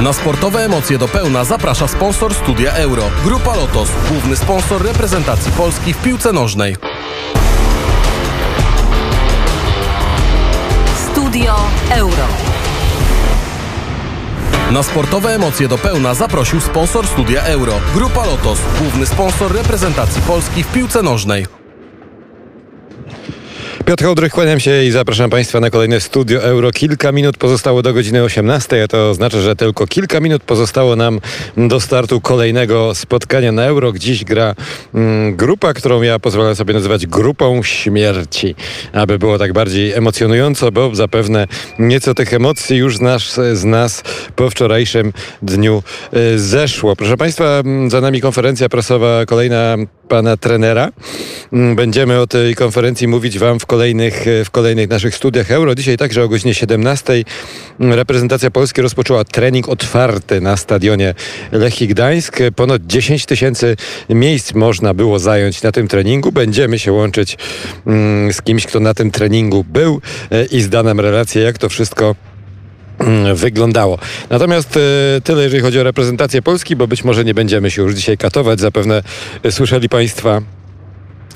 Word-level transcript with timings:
Na 0.00 0.12
sportowe 0.12 0.64
emocje 0.64 0.98
do 0.98 1.08
pełna 1.08 1.44
zaprasza 1.44 1.88
sponsor 1.88 2.34
Studia 2.34 2.72
Euro. 2.72 3.02
Grupa 3.24 3.56
Lotos, 3.56 3.88
główny 4.08 4.36
sponsor 4.36 4.82
reprezentacji 4.82 5.52
Polski 5.52 5.94
w 5.94 6.02
piłce 6.02 6.32
nożnej. 6.32 6.76
Studio 11.10 11.56
Euro. 11.90 12.26
Na 14.70 14.82
sportowe 14.82 15.34
emocje 15.34 15.68
do 15.68 15.78
pełna 15.78 16.14
zaprosił 16.14 16.60
sponsor 16.60 17.06
Studia 17.06 17.42
Euro. 17.42 17.72
Grupa 17.94 18.26
Lotos, 18.26 18.58
główny 18.78 19.06
sponsor 19.06 19.52
reprezentacji 19.52 20.22
Polski 20.22 20.62
w 20.62 20.72
piłce 20.72 21.02
nożnej. 21.02 21.46
Piotr 23.86 24.04
Hołdrych, 24.04 24.32
kłaniam 24.32 24.60
się 24.60 24.84
i 24.84 24.90
zapraszam 24.90 25.30
Państwa 25.30 25.60
na 25.60 25.70
kolejne 25.70 26.00
Studio 26.00 26.42
Euro. 26.42 26.70
Kilka 26.70 27.12
minut 27.12 27.36
pozostało 27.36 27.82
do 27.82 27.92
godziny 27.92 28.22
18, 28.22 28.82
a 28.82 28.88
to 28.88 29.10
oznacza, 29.10 29.40
że 29.40 29.56
tylko 29.56 29.86
kilka 29.86 30.20
minut 30.20 30.42
pozostało 30.42 30.96
nam 30.96 31.20
do 31.56 31.80
startu 31.80 32.20
kolejnego 32.20 32.94
spotkania 32.94 33.52
na 33.52 33.64
Euro. 33.64 33.92
Dziś 33.92 34.24
gra 34.24 34.54
mm, 34.94 35.36
grupa, 35.36 35.74
którą 35.74 36.02
ja 36.02 36.18
pozwolę 36.18 36.56
sobie 36.56 36.74
nazywać 36.74 37.06
grupą 37.06 37.62
śmierci, 37.62 38.54
aby 38.92 39.18
było 39.18 39.38
tak 39.38 39.52
bardziej 39.52 39.92
emocjonująco, 39.92 40.72
bo 40.72 40.94
zapewne 40.94 41.46
nieco 41.78 42.14
tych 42.14 42.34
emocji 42.34 42.76
już 42.76 43.00
nas, 43.00 43.40
z 43.52 43.64
nas 43.64 44.02
po 44.36 44.50
wczorajszym 44.50 45.12
dniu 45.42 45.82
y, 46.34 46.38
zeszło. 46.38 46.96
Proszę 46.96 47.16
Państwa, 47.16 47.44
mm, 47.44 47.90
za 47.90 48.00
nami 48.00 48.20
konferencja 48.20 48.68
prasowa 48.68 49.26
kolejna 49.26 49.76
pana 50.08 50.36
trenera. 50.36 50.90
Mm, 51.52 51.76
Będziemy 51.76 52.20
o 52.20 52.26
tej 52.26 52.54
konferencji 52.54 53.08
mówić 53.08 53.38
Wam 53.38 53.60
w 53.60 53.66
kolejnych, 53.66 54.24
w 54.44 54.50
kolejnych 54.50 54.90
naszych 54.90 55.14
studiach 55.14 55.50
Euro. 55.50 55.74
Dzisiaj 55.74 55.96
także 55.96 56.22
o 56.22 56.28
godzinie 56.28 56.54
17 56.54 57.24
reprezentacja 57.78 58.50
Polski 58.50 58.82
rozpoczęła 58.82 59.24
trening 59.24 59.68
otwarty 59.68 60.40
na 60.40 60.56
stadionie 60.56 61.14
Lechii 61.52 61.88
Gdańsk. 61.88 62.38
Ponad 62.56 62.86
10 62.86 63.26
tysięcy 63.26 63.76
miejsc 64.10 64.54
można 64.54 64.94
było 64.94 65.18
zająć 65.18 65.62
na 65.62 65.72
tym 65.72 65.88
treningu. 65.88 66.32
Będziemy 66.32 66.78
się 66.78 66.92
łączyć 66.92 67.38
mm, 67.86 68.32
z 68.32 68.42
kimś, 68.42 68.66
kto 68.66 68.80
na 68.80 68.94
tym 68.94 69.10
treningu 69.10 69.64
był 69.64 70.00
e, 70.30 70.44
i 70.44 70.60
zda 70.60 70.82
nam 70.82 71.00
relację, 71.00 71.42
jak 71.42 71.58
to 71.58 71.68
wszystko 71.68 72.04
mm, 72.04 72.33
wyglądało. 73.34 73.98
Natomiast 74.30 74.76
e, 74.76 74.80
tyle, 75.20 75.42
jeżeli 75.42 75.62
chodzi 75.62 75.80
o 75.80 75.82
reprezentację 75.82 76.42
Polski, 76.42 76.76
bo 76.76 76.86
być 76.86 77.04
może 77.04 77.24
nie 77.24 77.34
będziemy 77.34 77.70
się 77.70 77.82
już 77.82 77.94
dzisiaj 77.94 78.18
katować. 78.18 78.60
Zapewne 78.60 79.02
e, 79.42 79.52
słyszeli 79.52 79.88
Państwa 79.88 80.42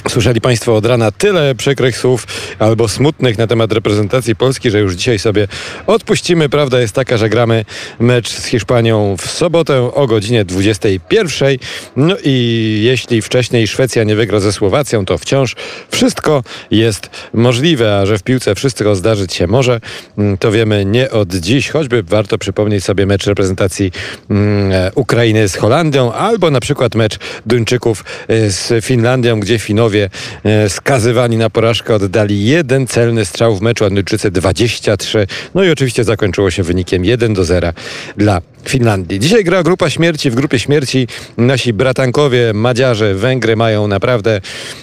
Słyszeli 0.06 0.40
Państwo 0.40 0.76
od 0.76 0.86
rana 0.86 1.12
tyle 1.12 1.54
przykrych 1.54 1.98
słów 1.98 2.26
albo 2.58 2.88
smutnych 2.88 3.38
na 3.38 3.46
temat 3.46 3.72
reprezentacji 3.72 4.36
Polski, 4.36 4.70
że 4.70 4.80
już 4.80 4.94
dzisiaj 4.94 5.18
sobie 5.18 5.48
odpuścimy. 5.86 6.48
Prawda 6.48 6.80
jest 6.80 6.94
taka, 6.94 7.16
że 7.16 7.28
gramy 7.28 7.64
mecz 8.00 8.28
z 8.28 8.44
Hiszpanią 8.46 9.16
w 9.16 9.30
sobotę 9.30 9.94
o 9.94 10.06
godzinie 10.06 10.44
21. 10.44 11.58
No 11.96 12.16
i 12.24 12.80
jeśli 12.84 13.22
wcześniej 13.22 13.68
Szwecja 13.68 14.04
nie 14.04 14.16
wygra 14.16 14.40
ze 14.40 14.52
Słowacją, 14.52 15.04
to 15.04 15.18
wciąż 15.18 15.56
wszystko 15.90 16.42
jest 16.70 17.10
możliwe, 17.34 17.98
a 17.98 18.06
że 18.06 18.18
w 18.18 18.22
piłce 18.22 18.54
wszystko 18.54 18.96
zdarzyć 18.96 19.34
się 19.34 19.46
może, 19.46 19.80
mm, 20.18 20.38
to 20.38 20.52
wiemy 20.52 20.84
nie 20.84 21.10
od 21.10 21.34
dziś. 21.34 21.68
Choćby 21.68 22.02
warto 22.02 22.38
przypomnieć 22.38 22.84
sobie 22.84 23.06
mecz 23.06 23.26
reprezentacji 23.26 23.92
mm, 24.30 24.72
e, 24.72 24.90
Ukrainy 24.94 25.48
z 25.48 25.56
Holandią 25.56 26.12
albo 26.12 26.50
na 26.50 26.60
przykład 26.60 26.94
mecz 26.94 27.18
Duńczyków 27.46 28.04
e, 28.28 28.50
z 28.50 28.84
Finlandią, 28.84 29.40
gdzie 29.40 29.58
Finowie 29.58 29.97
e, 30.44 30.68
skazywani 30.68 31.36
na 31.36 31.50
porażkę 31.50 31.94
oddali 31.94 32.44
jeden 32.44 32.86
celny 32.86 33.24
strzał 33.24 33.56
w 33.56 33.60
meczu, 33.60 33.84
a 33.84 33.90
Duńczycy 33.90 34.30
23. 34.30 35.26
No 35.54 35.64
i 35.64 35.70
oczywiście 35.70 36.04
zakończyło 36.04 36.50
się 36.50 36.62
wynikiem 36.62 37.04
1 37.04 37.34
do 37.34 37.44
0 37.44 37.72
dla 38.16 38.40
Finlandii. 38.64 39.18
Dzisiaj 39.20 39.44
gra 39.44 39.62
grupa 39.62 39.90
śmierci. 39.90 40.30
W 40.30 40.34
grupie 40.34 40.58
śmierci 40.58 41.06
nasi 41.36 41.72
bratankowie, 41.72 42.52
Madziarze, 42.54 43.14
Węgry 43.14 43.56
mają 43.56 43.88
naprawdę, 43.88 44.40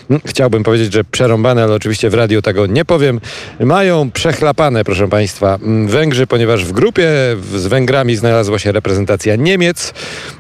mm, 0.10 0.22
chciałbym 0.26 0.64
powiedzieć, 0.64 0.94
że 0.94 1.04
przerąbane, 1.04 1.64
ale 1.64 1.74
oczywiście 1.74 2.10
w 2.10 2.14
radiu 2.14 2.42
tego 2.42 2.68
nie 2.68 2.86
powiem, 2.86 3.20
mają 3.60 4.12
przechlapane, 4.12 4.84
proszę 4.84 5.08
Państwa, 5.08 5.56
mm, 5.56 5.88
Węgrzy, 5.88 6.28
ponieważ 6.28 6.66
w 6.66 6.72
grupie 6.72 7.10
z 7.56 7.68
Węgrami 7.68 8.16
znalazła 8.16 8.60
się 8.60 8.72
reprezentacja 8.72 9.36
Niemiec, 9.36 9.94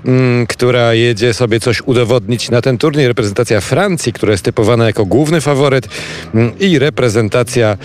mm, 0.05 0.47
która 0.47 0.93
jedzie 0.93 1.33
sobie 1.33 1.59
coś 1.59 1.81
udowodnić 1.81 2.49
na 2.49 2.61
ten 2.61 2.77
turniej, 2.77 3.07
reprezentacja 3.07 3.61
Francji, 3.61 4.13
która 4.13 4.31
jest 4.31 4.43
typowana 4.43 4.85
jako 4.85 5.05
główny 5.05 5.41
faworyt 5.41 5.87
i 6.59 6.79
reprezentacja 6.79 7.77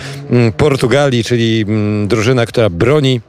Portugalii, 0.57 1.23
czyli 1.23 1.65
drużyna, 2.07 2.45
która 2.45 2.69
broni 2.69 3.21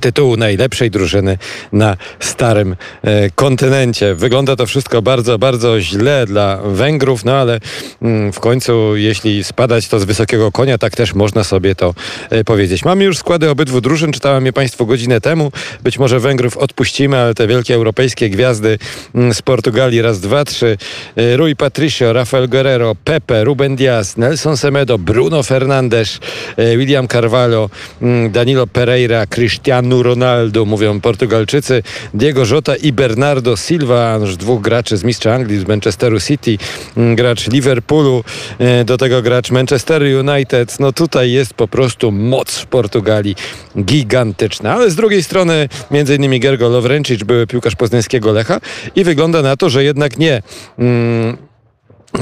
tytułu 0.00 0.36
najlepszej 0.36 0.90
drużyny 0.90 1.38
na 1.72 1.96
starym 2.20 2.76
e, 3.02 3.30
kontynencie. 3.30 4.14
Wygląda 4.14 4.56
to 4.56 4.66
wszystko 4.66 5.02
bardzo, 5.02 5.38
bardzo 5.38 5.80
źle 5.80 6.26
dla 6.26 6.56
Węgrów, 6.64 7.24
no 7.24 7.32
ale 7.32 7.60
mm, 8.02 8.32
w 8.32 8.40
końcu, 8.40 8.96
jeśli 8.96 9.44
spadać 9.44 9.88
to 9.88 10.00
z 10.00 10.04
wysokiego 10.04 10.52
konia, 10.52 10.78
tak 10.78 10.96
też 10.96 11.14
można 11.14 11.44
sobie 11.44 11.74
to 11.74 11.94
e, 12.30 12.44
powiedzieć. 12.44 12.84
Mamy 12.84 13.04
już 13.04 13.18
składy 13.18 13.50
obydwu 13.50 13.80
drużyn, 13.80 14.12
czytałem 14.12 14.46
je 14.46 14.52
Państwu 14.52 14.86
godzinę 14.86 15.20
temu. 15.20 15.52
Być 15.82 15.98
może 15.98 16.20
Węgrów 16.20 16.56
odpuścimy, 16.56 17.18
ale 17.18 17.34
te 17.34 17.46
wielkie 17.46 17.74
europejskie 17.74 18.30
gwiazdy 18.30 18.78
mm, 19.14 19.34
z 19.34 19.42
Portugalii, 19.42 20.02
raz, 20.02 20.20
dwa, 20.20 20.44
trzy, 20.44 20.78
e, 21.16 21.36
Rui 21.36 21.56
Patricio, 21.56 22.12
Rafael 22.12 22.48
Guerrero, 22.48 22.94
Pepe, 23.04 23.44
Ruben 23.44 23.76
Diaz, 23.76 24.16
Nelson 24.16 24.56
Semedo, 24.56 24.98
Bruno 24.98 25.42
Fernandes, 25.42 26.18
e, 26.56 26.76
William 26.76 27.08
Carvalho, 27.08 27.70
mm, 28.02 28.32
Danilo 28.32 28.66
Pereira, 28.66 29.26
Cristiano 29.26 29.75
Ronaldo, 30.02 30.64
mówią 30.64 31.00
Portugalczycy, 31.00 31.82
Diego 32.14 32.42
Jota 32.50 32.76
i 32.76 32.92
Bernardo 32.92 33.56
Silva, 33.56 34.18
dwóch 34.38 34.60
graczy 34.60 34.96
z 34.96 35.04
mistrza 35.04 35.34
Anglii, 35.34 35.60
z 35.60 35.68
Manchesteru 35.68 36.20
City, 36.20 36.58
mm, 36.96 37.16
gracz 37.16 37.48
Liverpoolu, 37.48 38.24
e, 38.58 38.84
do 38.84 38.98
tego 38.98 39.22
gracz 39.22 39.50
Manchester 39.50 40.02
United. 40.02 40.80
No 40.80 40.92
tutaj 40.92 41.32
jest 41.32 41.54
po 41.54 41.68
prostu 41.68 42.12
moc 42.12 42.58
w 42.58 42.66
Portugalii 42.66 43.36
gigantyczna, 43.78 44.72
ale 44.72 44.90
z 44.90 44.96
drugiej 44.96 45.22
strony 45.22 45.68
między 45.90 46.14
innymi 46.14 46.40
Gergo 46.40 46.68
Lovrencic, 46.68 47.22
były 47.22 47.46
piłkarz 47.46 47.76
poznańskiego 47.76 48.32
Lecha 48.32 48.60
i 48.96 49.04
wygląda 49.04 49.42
na 49.42 49.56
to, 49.56 49.70
że 49.70 49.84
jednak 49.84 50.18
nie. 50.18 50.42
Mm, 50.78 51.45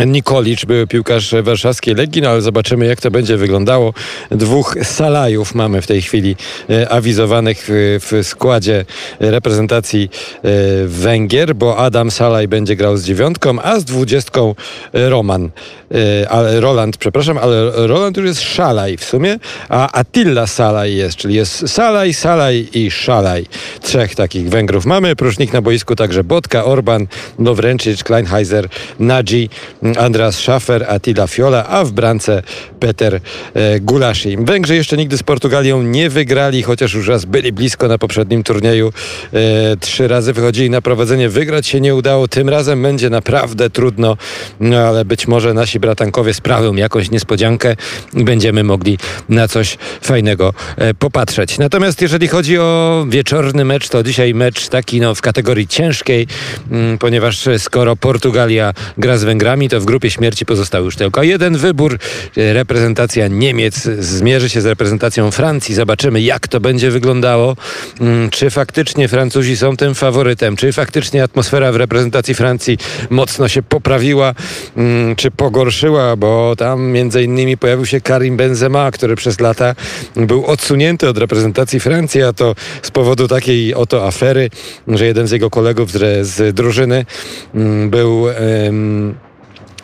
Nikolicz, 0.06 0.67
były 0.67 0.87
piłkarz 0.87 1.34
warszawskiej 1.43 1.95
Legii, 1.95 2.22
no 2.22 2.28
ale 2.31 2.41
zobaczymy 2.41 2.87
jak 2.87 3.00
to 3.00 3.11
będzie 3.11 3.37
wyglądało. 3.37 3.95
Dwóch 4.31 4.77
Salajów 4.83 5.55
mamy 5.55 5.83
w 5.83 5.87
tej 5.87 6.03
chwili 6.03 6.37
e, 6.71 6.89
awizowanych 6.89 7.69
w, 7.69 8.21
składzie 8.22 8.84
reprezentacji 9.21 10.11
e, 10.11 10.49
Węgier, 10.87 11.55
bo 11.55 11.78
Adam 11.78 12.11
Salaj 12.11 12.49
będzie 12.49 12.77
grał 12.77 12.97
z 12.97 13.05
dziewiątką, 13.05 13.62
a 13.62 13.81
z 13.81 13.84
dwudziestką 13.84 14.55
Roman, 14.93 15.50
e, 15.95 16.28
ale 16.28 16.61
Roland, 16.61 16.97
przepraszam, 16.97 17.39
ale 17.39 17.87
Roland 17.87 18.16
już 18.16 18.27
jest 18.27 18.41
Szalaj 18.41 18.97
w 18.97 19.05
sumie, 19.05 19.39
a 19.69 19.93
Attila 19.93 20.47
Salaj 20.47 20.95
jest, 20.95 21.16
czyli 21.16 21.34
jest 21.34 21.69
Salaj, 21.69 22.15
Salaj 22.15 22.69
i 22.72 22.91
Szalaj. 22.91 23.47
Trzech 23.81 24.15
takich 24.15 24.49
Węgrów 24.49 24.87
mamy. 24.87 25.16
Próżnik 25.16 25.53
na 25.53 25.62
boisku 25.62 25.97
także 25.97 26.25
Botka, 26.25 26.65
Orban, 26.65 27.06
Nowręczyć, 27.39 28.05
Kleinheiser, 28.05 28.69
Nadzi, 29.01 29.51
Andreas 29.99 30.37
Schaffer, 30.37 30.87
Attila 30.89 31.27
Fiola, 31.27 31.67
a 31.69 31.84
w 31.84 31.93
brance 31.93 32.43
Peter 32.81 33.21
e, 33.55 33.81
Gulaszi. 33.81 34.37
Węgrzy 34.41 34.75
jeszcze 34.75 34.97
nigdy 34.97 35.19
z 35.19 35.22
Portugalią 35.22 35.83
nie 35.83 36.11
wygrali, 36.11 36.62
chociaż 36.62 36.95
już 36.95 37.09
raz 37.09 37.25
byli 37.25 37.53
blisko 37.53 37.89
na 37.89 37.99
poprzednim 37.99 38.43
turnieju. 38.43 38.93
E, 39.33 39.77
trzy 39.77 40.09
razy 40.09 40.33
wychodzili 40.33 40.71
na 40.71 40.83
prowadzenie, 40.83 41.28
wygrać 41.28 41.67
się 41.67 41.81
nie 41.81 41.95
udało. 41.95 42.28
Tym 42.28 42.49
razem 42.49 42.83
będzie 42.83 43.11
naprawdę 43.11 43.71
trudno, 43.71 44.17
no 44.61 44.78
ale 44.78 45.05
być 45.05 45.28
może 45.28 45.55
nasi 45.55 45.81
bratankowie 45.81 46.34
sprawią 46.34 46.75
jakąś 46.75 47.11
niespodziankę 47.11 47.77
i 48.15 48.25
będziemy 48.25 48.65
mogli 48.65 48.98
na 49.28 49.48
coś 49.48 49.78
fajnego 50.01 50.54
e, 50.77 50.95
popatrzeć. 50.95 51.59
Natomiast 51.59 52.03
jeżeli 52.03 52.28
chodzi 52.28 52.59
o 52.59 53.04
wieczorny 53.09 53.65
mecz, 53.65 53.89
to 53.89 54.03
dzisiaj 54.03 54.34
mecz 54.34 54.69
taki 54.69 55.01
no, 55.01 55.15
w 55.15 55.21
kategorii 55.21 55.66
ciężkiej, 55.66 56.27
mm, 56.71 56.98
ponieważ 56.98 57.48
skoro 57.59 57.97
Portugalia 57.97 58.72
gra 58.98 59.19
z 59.19 59.25
Węgrami, 59.25 59.69
to 59.74 59.80
w 59.80 59.84
grupie 59.84 60.10
śmierci 60.10 60.47
pozostał 60.47 60.84
już 60.84 60.97
tylko 60.97 61.22
jeden 61.22 61.56
wybór. 61.56 61.98
E, 62.36 62.53
Reprezentacja 62.53 63.28
Niemiec 63.28 63.82
zmierzy 63.98 64.48
się 64.48 64.60
z 64.60 64.66
reprezentacją 64.66 65.30
Francji. 65.30 65.74
Zobaczymy, 65.74 66.21
jak 66.21 66.48
to 66.48 66.60
będzie 66.60 66.91
wyglądało. 66.91 67.56
Mm, 68.00 68.30
Czy 68.30 68.50
faktycznie 68.50 69.09
Francuzi 69.09 69.56
są 69.56 69.76
tym 69.76 69.94
faworytem? 69.94 70.56
Czy 70.56 70.72
faktycznie 70.72 71.22
atmosfera 71.22 71.72
w 71.72 71.76
reprezentacji 71.76 72.34
Francji 72.34 72.78
mocno 73.10 73.48
się 73.48 73.62
poprawiła? 73.62 74.34
Mm, 74.76 75.16
Czy 75.16 75.30
pogorszyła? 75.30 76.16
Bo 76.16 76.54
tam 76.56 76.82
między 76.82 77.22
innymi 77.22 77.56
pojawił 77.56 77.86
się 77.86 78.00
Karim 78.00 78.36
Benzema, 78.36 78.91
który 78.91 79.16
przez 79.16 79.41
lata 79.41 79.74
był 80.16 80.47
odsunięty 80.47 81.09
od 81.09 81.18
reprezentacji 81.18 81.80
Francji, 81.80 82.22
a 82.22 82.32
to 82.32 82.54
z 82.82 82.91
powodu 82.91 83.28
takiej 83.28 83.74
oto 83.74 84.06
afery, 84.06 84.50
że 84.88 85.06
jeden 85.06 85.26
z 85.26 85.30
jego 85.30 85.50
kolegów 85.50 85.91
z, 86.22 86.54
drużyny 86.54 87.06
mm, 87.54 87.91
był... 87.91 88.28
em, 88.30 89.15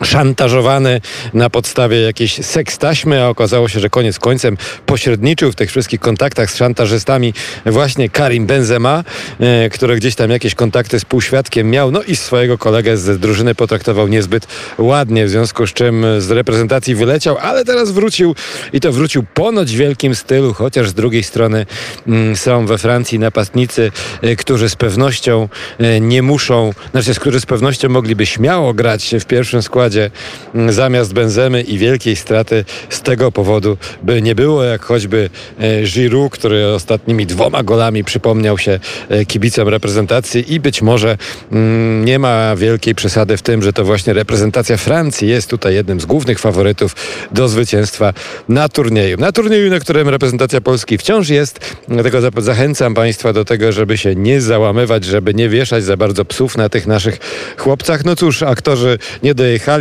szantażowany 0.03 1.01
na 1.33 1.49
podstawie 1.49 2.01
jakiejś 2.01 2.45
sekstaśmy, 2.45 3.23
a 3.23 3.27
okazało 3.27 3.69
się, 3.69 3.79
że 3.79 3.89
koniec 3.89 4.19
końcem 4.19 4.57
pośredniczył 4.85 5.51
w 5.51 5.55
tych 5.55 5.69
wszystkich 5.69 5.99
kontaktach 5.99 6.51
z 6.51 6.55
szantażystami 6.55 7.33
właśnie 7.65 8.09
Karim 8.09 8.45
Benzema, 8.45 9.03
e, 9.39 9.69
który 9.69 9.95
gdzieś 9.95 10.15
tam 10.15 10.29
jakieś 10.29 10.55
kontakty 10.55 10.99
z 10.99 11.05
półświadkiem 11.05 11.69
miał, 11.69 11.91
no 11.91 12.03
i 12.03 12.15
swojego 12.15 12.57
kolegę 12.57 12.97
z 12.97 13.19
drużyny 13.19 13.55
potraktował 13.55 14.07
niezbyt 14.07 14.47
ładnie, 14.77 15.25
w 15.25 15.29
związku 15.29 15.67
z 15.67 15.73
czym 15.73 16.05
z 16.19 16.31
reprezentacji 16.31 16.95
wyleciał, 16.95 17.37
ale 17.37 17.65
teraz 17.65 17.91
wrócił 17.91 18.35
i 18.73 18.79
to 18.79 18.91
wrócił 18.91 19.23
ponoć 19.33 19.71
w 19.71 19.77
wielkim 19.77 20.15
stylu, 20.15 20.53
chociaż 20.53 20.89
z 20.89 20.93
drugiej 20.93 21.23
strony 21.23 21.65
mm, 22.07 22.35
są 22.35 22.65
we 22.65 22.77
Francji 22.77 23.19
napastnicy, 23.19 23.91
e, 24.21 24.35
którzy 24.35 24.69
z 24.69 24.75
pewnością 24.75 25.49
e, 25.79 25.99
nie 25.99 26.21
muszą, 26.21 26.73
znaczy, 26.91 27.15
którzy 27.15 27.39
z 27.39 27.45
pewnością 27.45 27.89
mogliby 27.89 28.25
śmiało 28.25 28.73
grać 28.73 29.15
w 29.19 29.25
pierwszym 29.25 29.61
składzie 29.61 29.90
składzie 29.91 30.11
mm, 30.55 30.73
zamiast 30.73 31.13
Benzemy 31.13 31.61
i 31.61 31.77
wielkiej 31.77 32.15
straty 32.15 32.65
z 32.89 33.01
tego 33.01 33.31
powodu 33.31 33.77
by 34.03 34.21
nie 34.21 34.35
było, 34.35 34.63
jak 34.63 34.85
choćby 34.85 35.29
e, 35.59 35.83
Giroud, 35.83 36.31
który 36.31 36.67
ostatnimi 36.67 37.25
dwoma 37.25 37.63
golami 37.63 38.03
przypomniał 38.03 38.57
się 38.57 38.79
e, 39.09 39.25
kibicom 39.25 39.67
reprezentacji 39.67 40.53
i 40.53 40.59
być 40.59 40.81
może 40.81 41.17
mm, 41.51 42.05
nie 42.05 42.19
ma 42.19 42.55
wielkiej 42.55 42.95
przesady 42.95 43.37
w 43.37 43.41
tym, 43.41 43.61
że 43.61 43.73
to 43.73 43.83
właśnie 43.83 44.13
reprezentacja 44.13 44.77
Francji 44.77 45.27
jest 45.27 45.49
tutaj 45.49 45.75
jednym 45.75 45.99
z 45.99 46.05
głównych 46.05 46.39
faworytów 46.39 46.95
do 47.31 47.47
zwycięstwa 47.47 48.13
na 48.49 48.69
turnieju. 48.69 49.17
Na 49.17 49.31
turnieju, 49.31 49.69
na 49.69 49.79
którym 49.79 50.09
reprezentacja 50.09 50.61
Polski 50.61 50.97
wciąż 50.97 51.29
jest, 51.29 51.59
dlatego 51.87 52.41
zachęcam 52.41 52.93
Państwa 52.93 53.33
do 53.33 53.45
tego, 53.45 53.71
żeby 53.71 53.97
się 53.97 54.15
nie 54.15 54.41
załamywać, 54.41 55.05
żeby 55.05 55.33
nie 55.33 55.49
wieszać 55.49 55.83
za 55.83 55.97
bardzo 55.97 56.25
psów 56.25 56.57
na 56.57 56.69
tych 56.69 56.87
naszych 56.87 57.19
chłopcach. 57.57 58.05
No 58.05 58.15
cóż, 58.15 58.43
aktorzy 58.43 58.97
nie 59.23 59.33
dojechali, 59.35 59.80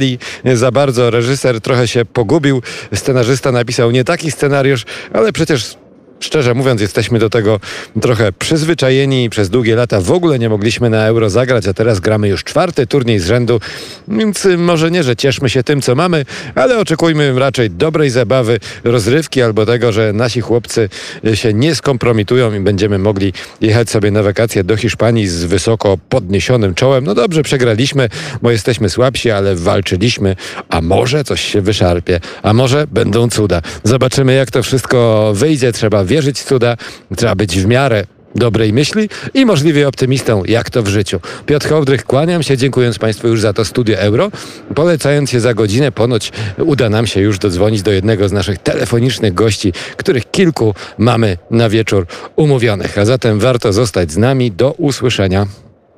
za 0.54 0.70
bardzo. 0.70 1.10
Reżyser 1.10 1.60
trochę 1.60 1.88
się 1.88 2.04
pogubił. 2.04 2.62
Scenarzysta 2.94 3.52
napisał 3.52 3.90
nie 3.90 4.04
taki 4.04 4.30
scenariusz, 4.30 4.84
ale 5.12 5.32
przecież 5.32 5.76
Szczerze 6.20 6.54
mówiąc, 6.54 6.80
jesteśmy 6.80 7.18
do 7.18 7.30
tego 7.30 7.60
trochę 8.00 8.32
przyzwyczajeni. 8.32 9.30
Przez 9.30 9.50
długie 9.50 9.76
lata 9.76 10.00
w 10.00 10.12
ogóle 10.12 10.38
nie 10.38 10.48
mogliśmy 10.48 10.90
na 10.90 11.06
euro 11.06 11.30
zagrać, 11.30 11.66
a 11.66 11.74
teraz 11.74 12.00
gramy 12.00 12.28
już 12.28 12.44
czwarty 12.44 12.86
turniej 12.86 13.18
z 13.18 13.26
rzędu. 13.26 13.60
Więc 14.08 14.48
może 14.58 14.90
nie, 14.90 15.02
że 15.02 15.16
cieszmy 15.16 15.50
się 15.50 15.62
tym, 15.62 15.82
co 15.82 15.94
mamy, 15.94 16.24
ale 16.54 16.78
oczekujmy 16.78 17.38
raczej 17.38 17.70
dobrej 17.70 18.10
zabawy, 18.10 18.60
rozrywki 18.84 19.42
albo 19.42 19.66
tego, 19.66 19.92
że 19.92 20.12
nasi 20.12 20.40
chłopcy 20.40 20.88
się 21.34 21.54
nie 21.54 21.74
skompromitują 21.74 22.54
i 22.54 22.60
będziemy 22.60 22.98
mogli 22.98 23.32
jechać 23.60 23.90
sobie 23.90 24.10
na 24.10 24.22
wakacje 24.22 24.64
do 24.64 24.76
Hiszpanii 24.76 25.28
z 25.28 25.44
wysoko 25.44 25.98
podniesionym 26.08 26.74
czołem. 26.74 27.04
No 27.04 27.14
dobrze, 27.14 27.42
przegraliśmy, 27.42 28.08
bo 28.42 28.50
jesteśmy 28.50 28.90
słabsi, 28.90 29.30
ale 29.30 29.56
walczyliśmy, 29.56 30.36
a 30.68 30.80
może 30.80 31.24
coś 31.24 31.40
się 31.40 31.60
wyszarpie, 31.60 32.20
a 32.42 32.52
może 32.52 32.86
będą 32.86 33.28
cuda. 33.28 33.62
Zobaczymy, 33.84 34.34
jak 34.34 34.50
to 34.50 34.62
wszystko 34.62 35.32
wyjdzie. 35.34 35.72
Trzeba 35.72 36.04
wierzyć 36.10 36.40
w 36.40 36.44
cuda, 36.44 36.76
trzeba 37.16 37.34
być 37.34 37.60
w 37.60 37.66
miarę 37.66 38.04
dobrej 38.34 38.72
myśli 38.72 39.08
i 39.34 39.46
możliwie 39.46 39.88
optymistą, 39.88 40.42
jak 40.44 40.70
to 40.70 40.82
w 40.82 40.88
życiu. 40.88 41.20
Piotr 41.46 41.68
Hołdrych, 41.68 42.04
kłaniam 42.04 42.42
się, 42.42 42.56
dziękując 42.56 42.98
Państwu 42.98 43.28
już 43.28 43.40
za 43.40 43.52
to 43.52 43.64
Studio 43.64 43.96
Euro. 43.98 44.30
Polecając 44.74 45.30
się 45.30 45.40
za 45.40 45.54
godzinę, 45.54 45.92
ponoć 45.92 46.32
uda 46.58 46.88
nam 46.88 47.06
się 47.06 47.20
już 47.20 47.38
dodzwonić 47.38 47.82
do 47.82 47.92
jednego 47.92 48.28
z 48.28 48.32
naszych 48.32 48.58
telefonicznych 48.58 49.34
gości, 49.34 49.72
których 49.96 50.30
kilku 50.30 50.74
mamy 50.98 51.38
na 51.50 51.68
wieczór 51.68 52.06
umówionych. 52.36 52.98
A 52.98 53.04
zatem 53.04 53.40
warto 53.40 53.72
zostać 53.72 54.12
z 54.12 54.16
nami. 54.16 54.52
Do 54.52 54.72
usłyszenia. 54.72 55.46